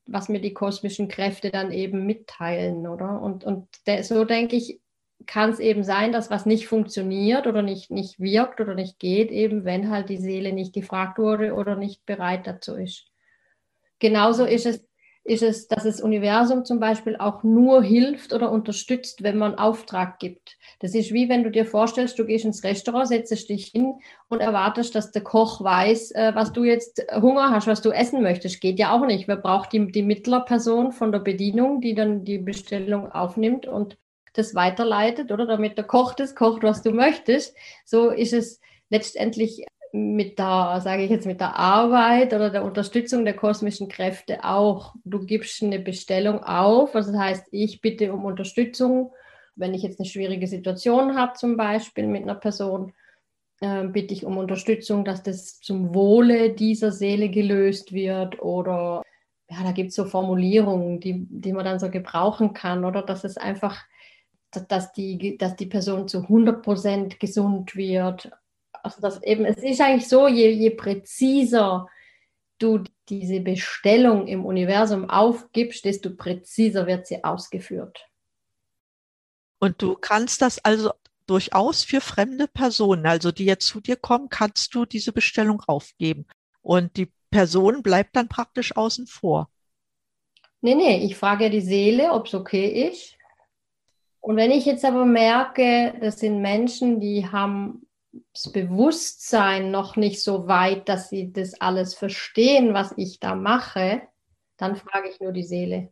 [0.05, 3.21] was mir die kosmischen Kräfte dann eben mitteilen, oder?
[3.21, 4.79] Und, und der, so denke ich,
[5.27, 9.29] kann es eben sein, dass was nicht funktioniert oder nicht, nicht wirkt oder nicht geht,
[9.29, 13.07] eben wenn halt die Seele nicht gefragt wurde oder nicht bereit dazu ist.
[13.99, 14.83] Genauso ist es
[15.23, 20.19] ist es, dass das Universum zum Beispiel auch nur hilft oder unterstützt, wenn man Auftrag
[20.19, 20.57] gibt.
[20.79, 23.93] Das ist wie wenn du dir vorstellst, du gehst ins Restaurant, setzt dich hin
[24.29, 28.23] und erwartest, dass der Koch weiß, äh, was du jetzt Hunger hast, was du essen
[28.23, 28.61] möchtest.
[28.61, 29.27] Geht ja auch nicht.
[29.27, 33.97] Man braucht die, die Mittlerperson von der Bedienung, die dann die Bestellung aufnimmt und
[34.33, 37.55] das weiterleitet, oder damit der Koch das kocht, was du möchtest.
[37.85, 43.25] So ist es letztendlich mit der, sage ich jetzt, mit der Arbeit oder der Unterstützung
[43.25, 44.95] der kosmischen Kräfte auch.
[45.03, 49.11] Du gibst eine Bestellung auf, also das heißt, ich bitte um Unterstützung,
[49.55, 52.93] wenn ich jetzt eine schwierige Situation habe, zum Beispiel mit einer Person,
[53.59, 59.03] äh, bitte ich um Unterstützung, dass das zum Wohle dieser Seele gelöst wird oder
[59.49, 63.25] ja, da gibt es so Formulierungen, die, die man dann so gebrauchen kann oder dass
[63.25, 63.83] es einfach,
[64.69, 68.31] dass die, dass die Person zu 100 Prozent gesund wird
[68.83, 71.87] also das eben, es ist eigentlich so, je, je präziser
[72.57, 78.07] du diese Bestellung im Universum aufgibst, desto präziser wird sie ausgeführt.
[79.59, 80.91] Und du kannst das also
[81.27, 86.25] durchaus für fremde Personen, also die jetzt zu dir kommen, kannst du diese Bestellung aufgeben.
[86.61, 89.49] Und die Person bleibt dann praktisch außen vor.
[90.61, 93.17] Nee, nee, ich frage die Seele, ob es okay ist.
[94.19, 97.87] Und wenn ich jetzt aber merke, das sind Menschen, die haben
[98.51, 104.01] Bewusstsein noch nicht so weit, dass sie das alles verstehen, was ich da mache,
[104.57, 105.91] dann frage ich nur die Seele.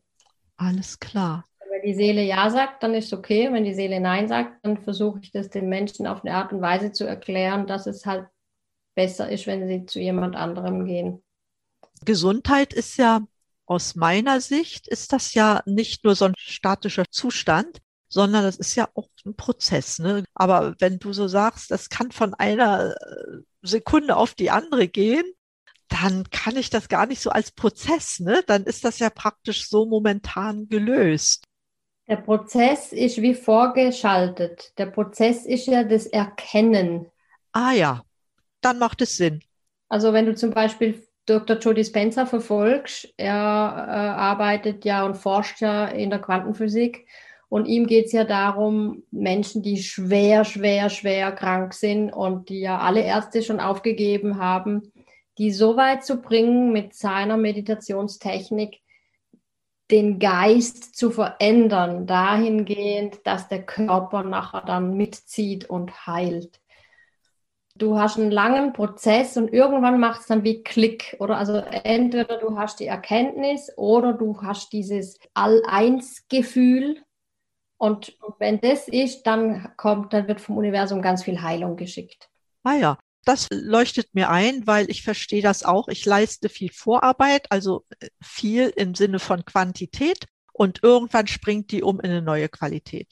[0.58, 1.46] Alles klar.
[1.72, 3.52] Wenn die Seele Ja sagt, dann ist es okay.
[3.52, 6.62] Wenn die Seele Nein sagt, dann versuche ich das den Menschen auf eine Art und
[6.62, 8.28] Weise zu erklären, dass es halt
[8.96, 11.24] besser ist, wenn sie zu jemand anderem gehen.
[12.04, 13.22] Gesundheit ist ja
[13.66, 18.76] aus meiner Sicht, ist das ja nicht nur so ein statischer Zustand, sondern das ist
[18.76, 20.00] ja auch ein Prozess.
[20.00, 20.24] Ne?
[20.34, 25.24] Aber wenn du so sagst, das kann von einer äh, Sekunde auf die andere gehen,
[25.88, 28.44] dann kann ich das gar nicht so als Prozess, ne?
[28.46, 31.46] Dann ist das ja praktisch so momentan gelöst.
[32.08, 34.74] Der Prozess ist wie vorgeschaltet.
[34.78, 37.08] Der Prozess ist ja das Erkennen.
[37.52, 38.04] Ah ja,
[38.62, 39.42] dann macht es Sinn.
[39.90, 41.58] Also wenn du zum Beispiel Dr.
[41.58, 47.08] Joe Dispenza verfolgst, er äh, arbeitet ja und forscht ja in der Quantenphysik
[47.50, 52.60] und ihm geht es ja darum, Menschen, die schwer, schwer, schwer krank sind und die
[52.60, 54.94] ja alle Ärzte schon aufgegeben haben,
[55.40, 58.82] die so weit zu bringen mit seiner Meditationstechnik,
[59.90, 66.62] den Geist zu verändern, dahingehend, dass der Körper nachher dann mitzieht und heilt.
[67.74, 71.16] Du hast einen langen Prozess und irgendwann macht es dann wie Klick.
[71.20, 77.02] Oder also entweder du hast die Erkenntnis oder du hast dieses All-Eins-Gefühl
[77.80, 82.30] und, wenn das ist, dann kommt, dann wird vom Universum ganz viel Heilung geschickt.
[82.64, 85.88] Ah ja, das leuchtet mir ein, weil ich verstehe das auch.
[85.88, 91.82] Ich leiste viel Vorarbeit, also äh, viel im Sinne von Quantität und irgendwann springt die
[91.82, 93.08] um in eine neue Qualität.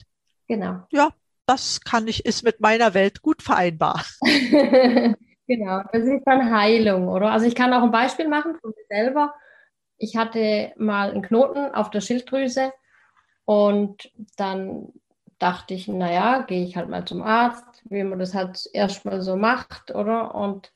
[0.48, 0.82] Genau.
[0.90, 1.14] Ja,
[1.46, 4.04] das kann ich, ist mit meiner Welt gut vereinbar.
[4.20, 7.30] genau, das ist dann Heilung, oder?
[7.30, 9.34] Also ich kann auch ein Beispiel machen von mir selber.
[9.96, 12.70] Ich hatte mal einen Knoten auf der Schilddrüse
[13.48, 14.92] und dann
[15.38, 19.36] dachte ich, naja, gehe ich halt mal zum Arzt, wie man das halt erstmal so
[19.36, 20.34] macht, oder?
[20.34, 20.70] Und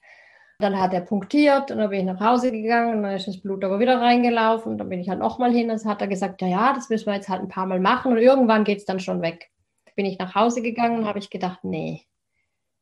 [0.59, 3.43] dann hat er punktiert und dann bin ich nach Hause gegangen und dann ist das
[3.43, 6.09] Blut aber wieder reingelaufen und dann bin ich halt nochmal hin und dann hat er
[6.09, 8.79] gesagt, ja, ja, das müssen wir jetzt halt ein paar Mal machen und irgendwann geht
[8.79, 9.51] es dann schon weg.
[9.95, 12.07] Bin ich nach Hause gegangen und habe ich gedacht, nee.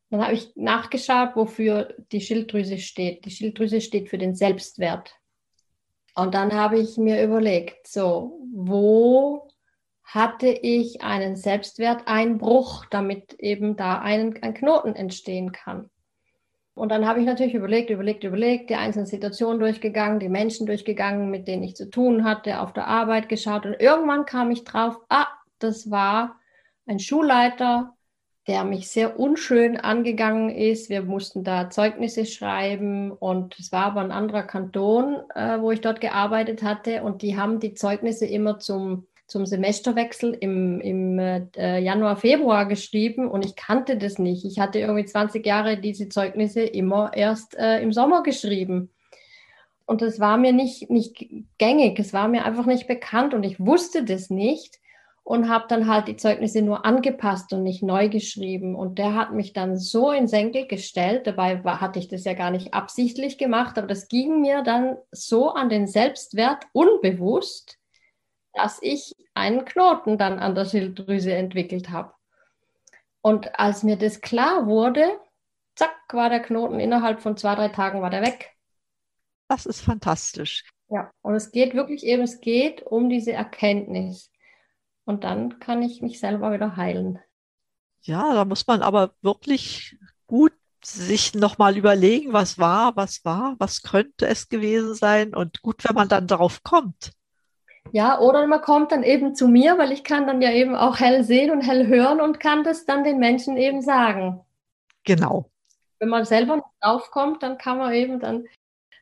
[0.09, 3.25] Dann habe ich nachgeschaut, wofür die Schilddrüse steht.
[3.25, 5.13] Die Schilddrüse steht für den Selbstwert.
[6.15, 9.50] Und dann habe ich mir überlegt, so, wo
[10.13, 15.89] hatte ich einen Selbstwerteinbruch, damit eben da ein, ein Knoten entstehen kann.
[16.73, 21.29] Und dann habe ich natürlich überlegt, überlegt, überlegt, die einzelnen Situationen durchgegangen, die Menschen durchgegangen,
[21.29, 23.65] mit denen ich zu tun hatte, auf der Arbeit geschaut.
[23.65, 25.27] Und irgendwann kam ich drauf, ah,
[25.59, 26.39] das war
[26.85, 27.93] ein Schulleiter,
[28.47, 30.89] der mich sehr unschön angegangen ist.
[30.89, 35.79] Wir mussten da Zeugnisse schreiben und es war aber ein anderer Kanton, äh, wo ich
[35.79, 37.03] dort gearbeitet hatte.
[37.03, 43.31] Und die haben die Zeugnisse immer zum zum Semesterwechsel im, im äh, Januar, Februar geschrieben
[43.31, 44.43] und ich kannte das nicht.
[44.43, 48.89] Ich hatte irgendwie 20 Jahre diese Zeugnisse immer erst äh, im Sommer geschrieben.
[49.85, 51.25] Und das war mir nicht, nicht
[51.57, 54.79] gängig, es war mir einfach nicht bekannt und ich wusste das nicht
[55.23, 58.75] und habe dann halt die Zeugnisse nur angepasst und nicht neu geschrieben.
[58.75, 61.25] Und der hat mich dann so in Senkel gestellt.
[61.25, 64.97] Dabei war, hatte ich das ja gar nicht absichtlich gemacht, aber das ging mir dann
[65.11, 67.77] so an den Selbstwert unbewusst,
[68.53, 72.13] dass ich einen Knoten dann an der Schilddrüse entwickelt habe.
[73.21, 75.19] Und als mir das klar wurde,
[75.75, 78.51] zack, war der Knoten innerhalb von zwei, drei Tagen war der weg.
[79.47, 80.63] Das ist fantastisch.
[80.89, 84.31] Ja, und es geht wirklich eben, es geht um diese Erkenntnis.
[85.05, 87.19] Und dann kann ich mich selber wieder heilen.
[88.01, 93.83] Ja, da muss man aber wirklich gut sich nochmal überlegen, was war, was war, was
[93.83, 97.11] könnte es gewesen sein und gut, wenn man dann darauf kommt.
[97.91, 100.99] Ja, oder man kommt dann eben zu mir, weil ich kann dann ja eben auch
[100.99, 104.41] hell sehen und hell hören und kann das dann den Menschen eben sagen.
[105.03, 105.49] Genau.
[105.99, 108.45] Wenn man selber nicht draufkommt, dann kann man eben dann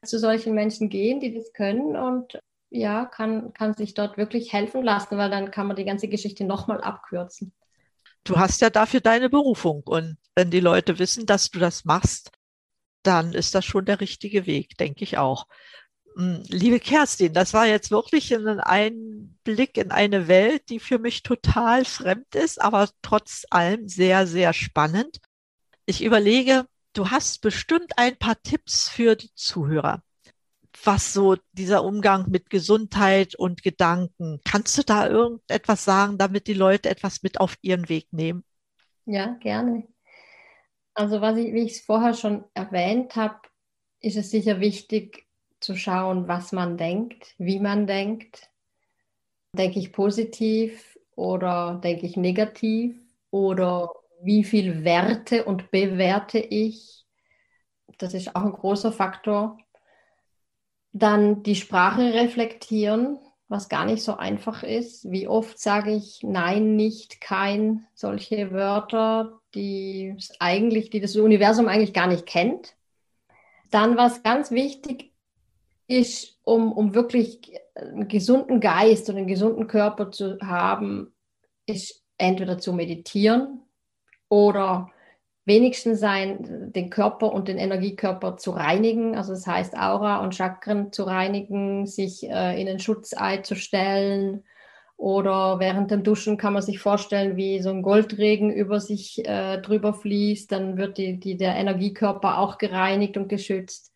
[0.03, 2.39] zu solchen Menschen gehen, die das können und
[2.71, 6.45] ja, kann, kann sich dort wirklich helfen lassen, weil dann kann man die ganze Geschichte
[6.45, 7.51] nochmal abkürzen.
[8.23, 12.31] Du hast ja dafür deine Berufung und wenn die Leute wissen, dass du das machst,
[13.03, 15.47] dann ist das schon der richtige Weg, denke ich auch.
[16.19, 21.23] Hm, liebe Kerstin, das war jetzt wirklich ein Einblick in eine Welt, die für mich
[21.23, 25.19] total fremd ist, aber trotz allem sehr, sehr spannend.
[25.85, 30.03] Ich überlege, du hast bestimmt ein paar Tipps für die Zuhörer.
[30.83, 34.41] was so dieser Umgang mit Gesundheit und Gedanken.
[34.45, 38.43] Kannst du da irgendetwas sagen, damit die Leute etwas mit auf ihren Weg nehmen?
[39.05, 39.87] Ja, gerne.
[40.93, 43.39] Also was ich, wie ich es vorher schon erwähnt habe,
[44.01, 45.28] ist es sicher wichtig
[45.59, 48.49] zu schauen, was man denkt, wie man denkt.
[49.53, 52.99] Denke ich positiv oder denke ich negativ
[53.31, 53.91] oder
[54.21, 57.05] wie viel werte und bewerte ich?
[57.97, 59.57] Das ist auch ein großer Faktor.
[60.91, 65.09] Dann die Sprache reflektieren, was gar nicht so einfach ist.
[65.11, 71.93] Wie oft sage ich nein, nicht, kein, solche Wörter, die eigentlich, die das Universum eigentlich
[71.93, 72.75] gar nicht kennt.
[73.71, 75.08] Dann, was ganz wichtig
[75.89, 77.41] ist, um, um wirklich
[77.75, 81.13] einen gesunden Geist und einen gesunden Körper zu haben,
[81.65, 83.61] ist entweder zu meditieren
[84.29, 84.91] oder
[85.45, 89.15] wenigstens sein, den Körper und den Energiekörper zu reinigen.
[89.15, 94.43] Also das heißt Aura und Chakren zu reinigen, sich äh, in ein Schutzei zu stellen.
[94.95, 99.59] Oder während dem Duschen kann man sich vorstellen, wie so ein Goldregen über sich äh,
[99.59, 100.51] drüber fließt.
[100.51, 103.91] Dann wird die, die, der Energiekörper auch gereinigt und geschützt.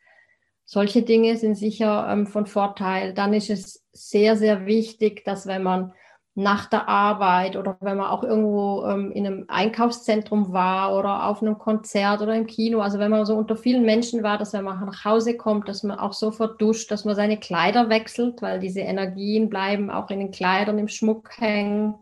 [0.65, 3.13] Solche Dinge sind sicher ähm, von Vorteil.
[3.13, 5.93] Dann ist es sehr, sehr wichtig, dass wenn man
[6.35, 11.43] nach der Arbeit oder wenn man auch irgendwo ähm, in einem Einkaufszentrum war oder auf
[11.43, 14.63] einem Konzert oder im Kino, also wenn man so unter vielen Menschen war, dass wenn
[14.63, 18.59] man nach Hause kommt, dass man auch sofort duscht, dass man seine Kleider wechselt, weil
[18.59, 21.95] diese Energien bleiben auch in den Kleidern, im Schmuck hängen.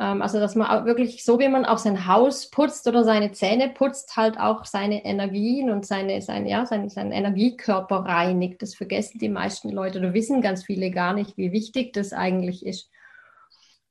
[0.00, 3.68] Ähm, also dass man wirklich, so wie man auch sein Haus putzt oder seine Zähne
[3.68, 8.62] putzt, halt auch seine Energien und seine, sein, ja, seinen, seinen Energiekörper reinigt.
[8.62, 12.64] Das vergessen die meisten Leute oder wissen ganz viele gar nicht, wie wichtig das eigentlich
[12.64, 12.90] ist.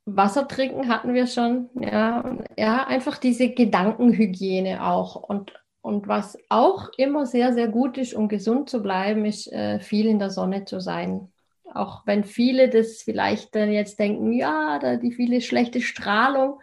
[0.06, 1.70] Wasser trinken hatten wir schon.
[1.80, 5.16] Ja, ja einfach diese Gedankenhygiene auch.
[5.16, 9.80] Und, und was auch immer sehr, sehr gut ist, um gesund zu bleiben, ist äh,
[9.80, 11.32] viel in der Sonne zu sein.
[11.74, 16.60] Auch wenn viele das vielleicht dann jetzt denken, ja, da die viele schlechte Strahlung.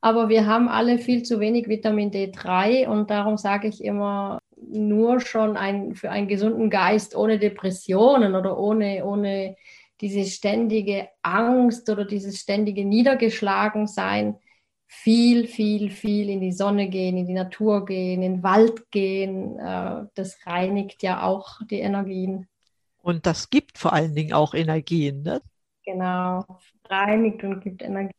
[0.00, 5.20] Aber wir haben alle viel zu wenig Vitamin D3 und darum sage ich immer, nur
[5.20, 9.56] schon ein, für einen gesunden Geist ohne Depressionen oder ohne, ohne
[10.00, 14.36] diese ständige Angst oder dieses ständige Niedergeschlagensein
[14.86, 19.58] viel, viel, viel in die Sonne gehen, in die Natur gehen, in den Wald gehen.
[19.58, 22.48] Äh, das reinigt ja auch die Energien.
[23.06, 25.22] Und das gibt vor allen Dingen auch Energien.
[25.22, 25.40] Ne?
[25.84, 26.44] Genau,
[26.88, 28.12] reinigt und gibt Energie.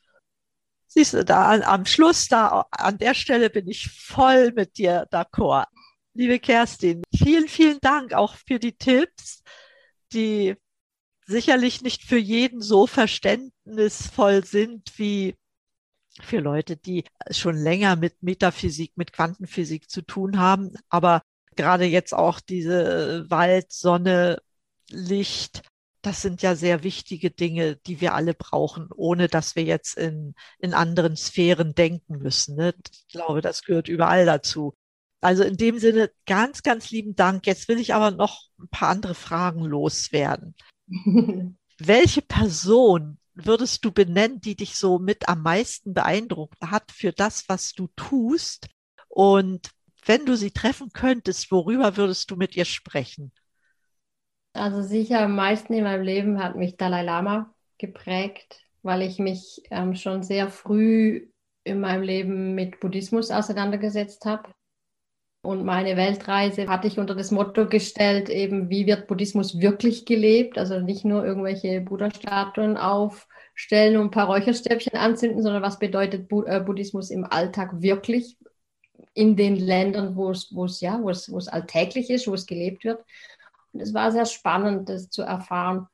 [0.87, 5.65] Siehst du, da am Schluss, da an der Stelle bin ich voll mit dir d'accord.
[6.13, 9.43] Liebe Kerstin, vielen, vielen Dank auch für die Tipps,
[10.13, 10.55] die
[11.25, 15.35] sicherlich nicht für jeden so verständnisvoll sind wie
[16.21, 20.75] für Leute, die schon länger mit Metaphysik, mit Quantenphysik zu tun haben.
[20.87, 21.23] Aber
[21.57, 24.37] gerade jetzt auch diese Wald, Sonne,
[24.89, 25.63] Licht,
[26.01, 30.35] das sind ja sehr wichtige Dinge, die wir alle brauchen, ohne dass wir jetzt in,
[30.59, 32.55] in anderen Sphären denken müssen.
[32.55, 32.73] Ne?
[32.91, 34.73] Ich glaube, das gehört überall dazu.
[35.19, 37.47] Also in dem Sinne ganz, ganz lieben Dank.
[37.47, 40.55] Jetzt will ich aber noch ein paar andere Fragen loswerden.
[41.79, 47.49] Welche Person würdest du benennen, die dich so mit am meisten beeindruckt hat für das,
[47.49, 48.67] was du tust?
[49.09, 49.71] Und
[50.05, 53.31] wenn du sie treffen könntest, worüber würdest du mit ihr sprechen?
[54.57, 59.61] Also sicher am meisten in meinem Leben hat mich Dalai Lama geprägt, weil ich mich
[59.71, 61.27] ähm, schon sehr früh
[61.63, 64.49] in meinem Leben mit Buddhismus auseinandergesetzt habe.
[65.41, 70.57] Und meine Weltreise hatte ich unter das Motto gestellt, eben, wie wird Buddhismus wirklich gelebt?
[70.57, 76.59] Also nicht nur irgendwelche Buddha-Statuen aufstellen und ein paar Räucherstäbchen anzünden, sondern was bedeutet äh,
[76.59, 78.37] Buddhismus im Alltag wirklich
[79.13, 83.03] in den Ländern, wo es, ja, wo es alltäglich ist, wo es gelebt wird.
[83.77, 85.87] Und es war sehr spannend, das zu erfahren.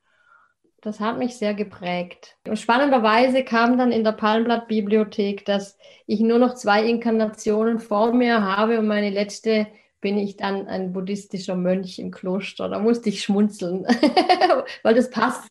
[0.80, 2.38] Das hat mich sehr geprägt.
[2.48, 8.42] Und spannenderweise kam dann in der Palmblatt-Bibliothek, dass ich nur noch zwei Inkarnationen vor mir
[8.42, 9.66] habe und meine letzte
[10.00, 12.70] bin ich dann ein buddhistischer Mönch im Kloster.
[12.70, 13.84] Da musste ich schmunzeln,
[14.82, 15.50] weil das passt.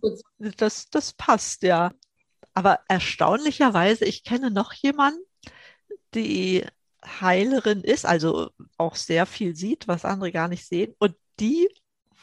[0.57, 1.91] Das, das passt, ja.
[2.55, 5.21] Aber erstaunlicherweise, ich kenne noch jemanden,
[6.15, 6.65] die
[7.05, 10.95] Heilerin ist, also auch sehr viel sieht, was andere gar nicht sehen.
[10.97, 11.69] Und die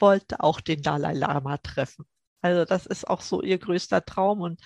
[0.01, 2.07] wollte auch den Dalai Lama treffen.
[2.41, 4.61] Also das ist auch so ihr größter Traum und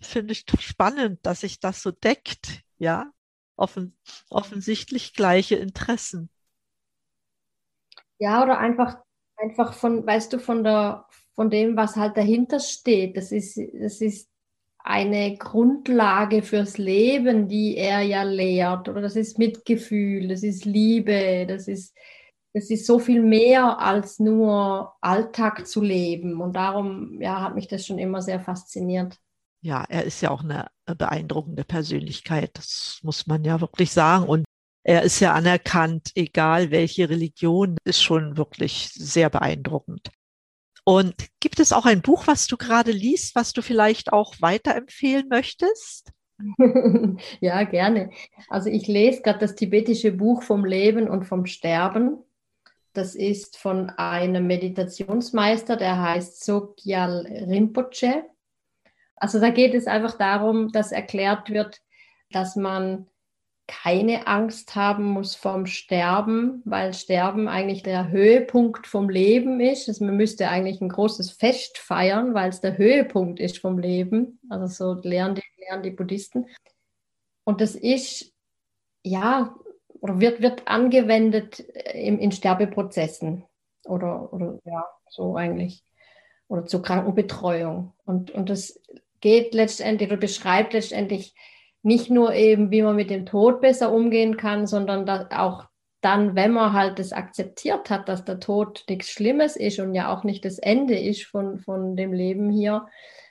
[0.00, 3.10] finde ich spannend, dass sich das so deckt, ja.
[3.56, 3.94] Offen,
[4.30, 6.30] offensichtlich gleiche Interessen.
[8.18, 8.96] Ja, oder einfach,
[9.36, 13.18] einfach von, weißt du, von der, von dem, was halt dahinter steht.
[13.18, 14.30] Das ist, das ist
[14.78, 18.88] eine Grundlage fürs Leben, die er ja lehrt.
[18.88, 21.94] Oder das ist Mitgefühl, das ist Liebe, das ist
[22.52, 26.40] es ist so viel mehr als nur Alltag zu leben.
[26.40, 29.18] Und darum ja, hat mich das schon immer sehr fasziniert.
[29.62, 34.24] Ja, er ist ja auch eine beeindruckende Persönlichkeit, das muss man ja wirklich sagen.
[34.24, 34.44] Und
[34.82, 40.10] er ist ja anerkannt, egal welche Religion, ist schon wirklich sehr beeindruckend.
[40.84, 45.28] Und gibt es auch ein Buch, was du gerade liest, was du vielleicht auch weiterempfehlen
[45.28, 46.10] möchtest?
[47.40, 48.10] ja, gerne.
[48.48, 52.18] Also ich lese gerade das tibetische Buch vom Leben und vom Sterben.
[52.92, 58.24] Das ist von einem Meditationsmeister, der heißt Sogyal Rinpoche.
[59.16, 61.80] Also da geht es einfach darum, dass erklärt wird,
[62.30, 63.06] dass man
[63.70, 69.88] keine Angst haben muss vom Sterben, weil Sterben eigentlich der Höhepunkt vom Leben ist.
[69.88, 74.40] Also man müsste eigentlich ein großes Fest feiern, weil es der Höhepunkt ist vom Leben.
[74.48, 76.46] Also so lernen die, lernen die Buddhisten.
[77.44, 78.32] Und das ist,
[79.04, 79.54] ja,
[80.00, 83.44] oder wird, wird angewendet in, in Sterbeprozessen
[83.84, 85.84] oder, oder ja, so eigentlich.
[86.48, 87.92] Oder zur Krankenbetreuung.
[88.04, 88.80] Und, und das
[89.20, 91.34] geht letztendlich oder beschreibt letztendlich
[91.82, 95.64] nicht nur eben, wie man mit dem Tod besser umgehen kann, sondern auch
[96.00, 100.12] dann, wenn man halt das akzeptiert hat, dass der Tod nichts Schlimmes ist und ja
[100.12, 102.86] auch nicht das Ende ist von, von dem Leben hier,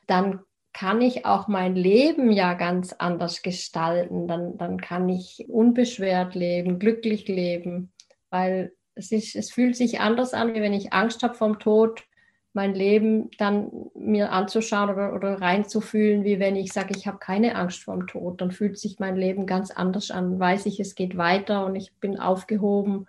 [0.08, 0.42] dann
[0.80, 4.30] kann ich auch mein Leben ja ganz anders gestalten.
[4.30, 7.92] Dann, dann kann ich unbeschwert leben, glücklich leben,
[8.30, 12.06] weil es, ist, es fühlt sich anders an, wie wenn ich Angst habe vom Tod
[12.54, 17.56] mein Leben dann mir anzuschauen oder, oder reinzufühlen, wie wenn ich sage, ich habe keine
[17.56, 18.40] Angst vor dem Tod.
[18.40, 20.40] Dann fühlt sich mein Leben ganz anders an.
[20.40, 23.08] Weiß ich, es geht weiter und ich bin aufgehoben und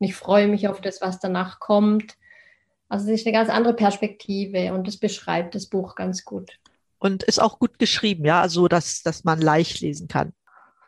[0.00, 2.16] ich freue mich auf das, was danach kommt.
[2.88, 6.58] Also es ist eine ganz andere Perspektive und das beschreibt das Buch ganz gut.
[7.02, 10.32] Und ist auch gut geschrieben, ja, so dass, dass man leicht lesen kann.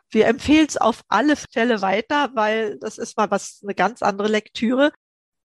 [0.09, 4.29] Wir empfehlen es auf alle Fälle weiter, weil das ist mal was, eine ganz andere
[4.29, 4.91] Lektüre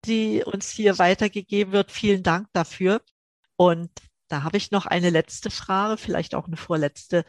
[0.05, 1.91] die uns hier weitergegeben wird.
[1.91, 3.03] Vielen Dank dafür.
[3.57, 3.91] Und
[4.29, 7.25] da habe ich noch eine letzte Frage, vielleicht auch eine vorletzte.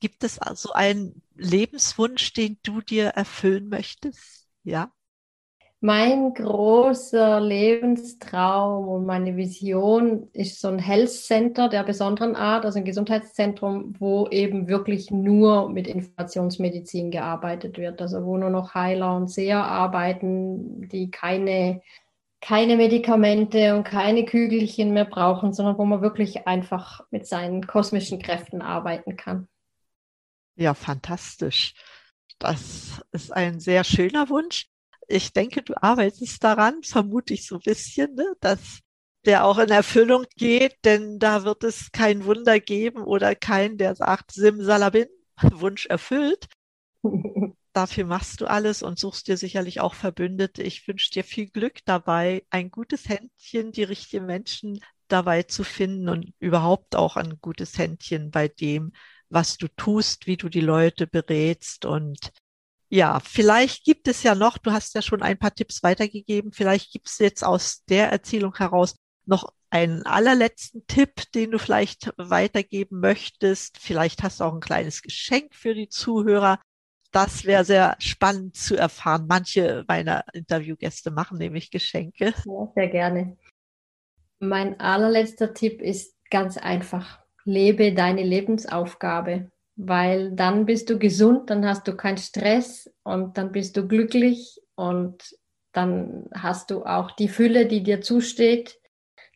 [0.00, 4.48] Gibt es also einen Lebenswunsch, den du dir erfüllen möchtest?
[4.64, 4.92] Ja.
[5.84, 12.78] Mein großer Lebenstraum und meine Vision ist so ein Health Center der besonderen Art, also
[12.78, 19.16] ein Gesundheitszentrum, wo eben wirklich nur mit Informationsmedizin gearbeitet wird, also wo nur noch Heiler
[19.16, 21.82] und Seher arbeiten, die keine
[22.40, 28.20] keine Medikamente und keine Kügelchen mehr brauchen, sondern wo man wirklich einfach mit seinen kosmischen
[28.20, 29.48] Kräften arbeiten kann.
[30.54, 31.74] Ja, fantastisch.
[32.38, 34.71] Das ist ein sehr schöner Wunsch.
[35.08, 38.80] Ich denke, du arbeitest daran, vermute ich so ein bisschen, ne, dass
[39.24, 43.94] der auch in Erfüllung geht, denn da wird es kein Wunder geben oder kein, der
[43.94, 45.08] sagt, Simsalabin,
[45.52, 46.48] Wunsch erfüllt.
[47.72, 50.62] dafür machst du alles und suchst dir sicherlich auch Verbündete.
[50.62, 56.08] Ich wünsche dir viel Glück dabei, ein gutes Händchen, die richtigen Menschen dabei zu finden
[56.08, 58.92] und überhaupt auch ein gutes Händchen bei dem,
[59.28, 62.32] was du tust, wie du die Leute berätst und
[62.92, 66.92] ja, vielleicht gibt es ja noch, du hast ja schon ein paar Tipps weitergegeben, vielleicht
[66.92, 73.00] gibt es jetzt aus der Erzählung heraus noch einen allerletzten Tipp, den du vielleicht weitergeben
[73.00, 73.78] möchtest.
[73.78, 76.60] Vielleicht hast du auch ein kleines Geschenk für die Zuhörer,
[77.12, 79.26] das wäre sehr spannend zu erfahren.
[79.26, 82.34] Manche meiner Interviewgäste machen nämlich Geschenke.
[82.44, 83.38] Ja, sehr gerne.
[84.38, 87.20] Mein allerletzter Tipp ist ganz einfach.
[87.44, 93.52] Lebe deine Lebensaufgabe, weil dann bist du gesund, dann hast du keinen Stress und dann
[93.52, 95.22] bist du glücklich und
[95.72, 98.78] dann hast du auch die Fülle, die dir zusteht,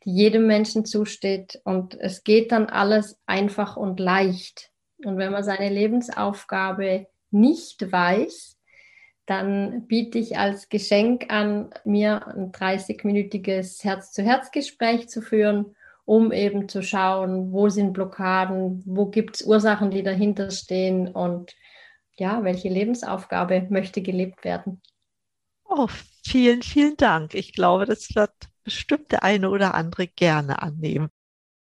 [0.05, 4.71] die jedem Menschen zusteht und es geht dann alles einfach und leicht.
[5.05, 8.57] Und wenn man seine Lebensaufgabe nicht weiß,
[9.27, 15.75] dann biete ich als Geschenk an, mir ein 30-minütiges Herz-zu-Herz-Gespräch zu führen,
[16.07, 21.55] um eben zu schauen, wo sind Blockaden, wo gibt es Ursachen, die dahinter stehen und
[22.17, 24.81] ja, welche Lebensaufgabe möchte gelebt werden.
[25.65, 25.89] Oh,
[26.25, 27.35] vielen, vielen Dank.
[27.35, 28.33] Ich glaube, das wird
[28.63, 31.11] bestimmt der eine oder andere gerne annehmen.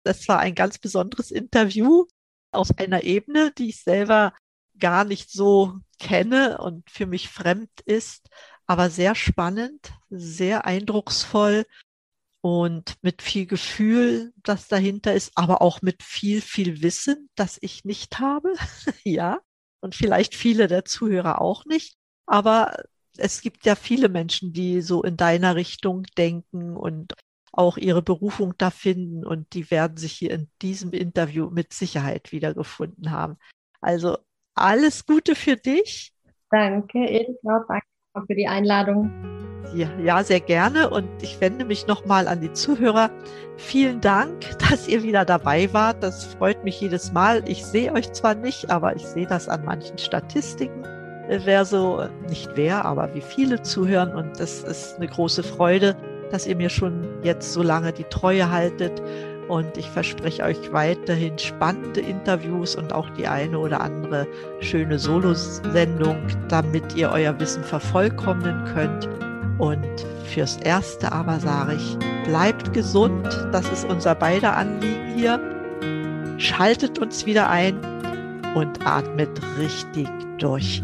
[0.04, 2.06] Das war ein ganz besonderes Interview
[2.52, 4.34] aus einer Ebene, die ich selber
[4.80, 8.28] gar nicht so kenne und für mich fremd ist,
[8.66, 11.66] aber sehr spannend, sehr eindrucksvoll
[12.42, 17.86] und mit viel Gefühl, das dahinter ist, aber auch mit viel, viel Wissen, das ich
[17.86, 18.54] nicht habe.
[19.04, 19.40] ja,
[19.80, 21.96] und vielleicht viele der Zuhörer auch nicht.
[22.26, 22.84] Aber
[23.18, 27.14] es gibt ja viele Menschen, die so in deiner Richtung denken und
[27.52, 32.32] auch ihre Berufung da finden und die werden sich hier in diesem Interview mit Sicherheit
[32.32, 33.38] wiedergefunden haben.
[33.82, 34.18] Also
[34.56, 36.14] alles Gute für dich.
[36.50, 37.66] Danke, Erika.
[37.68, 39.51] Danke für die Einladung.
[39.74, 40.90] Ja, ja, sehr gerne.
[40.90, 43.10] Und ich wende mich nochmal an die Zuhörer.
[43.58, 46.04] Vielen Dank, dass ihr wieder dabei wart.
[46.04, 47.44] Das freut mich jedes Mal.
[47.48, 50.84] Ich sehe euch zwar nicht, aber ich sehe das an manchen Statistiken.
[51.30, 54.14] Wer so, nicht wer, aber wie viele zuhören.
[54.14, 55.96] Und das ist eine große Freude,
[56.32, 59.02] dass ihr mir schon jetzt so lange die Treue haltet.
[59.48, 64.28] Und ich verspreche euch weiterhin spannende Interviews und auch die eine oder andere
[64.60, 66.18] schöne Solosendung,
[66.50, 69.10] damit ihr euer Wissen vervollkommnen könnt.
[69.58, 73.28] Und fürs Erste aber sage ich, bleibt gesund.
[73.52, 75.40] Das ist unser beider Anliegen hier.
[76.38, 77.78] Schaltet uns wieder ein
[78.56, 80.08] und atmet richtig
[80.40, 80.82] durch.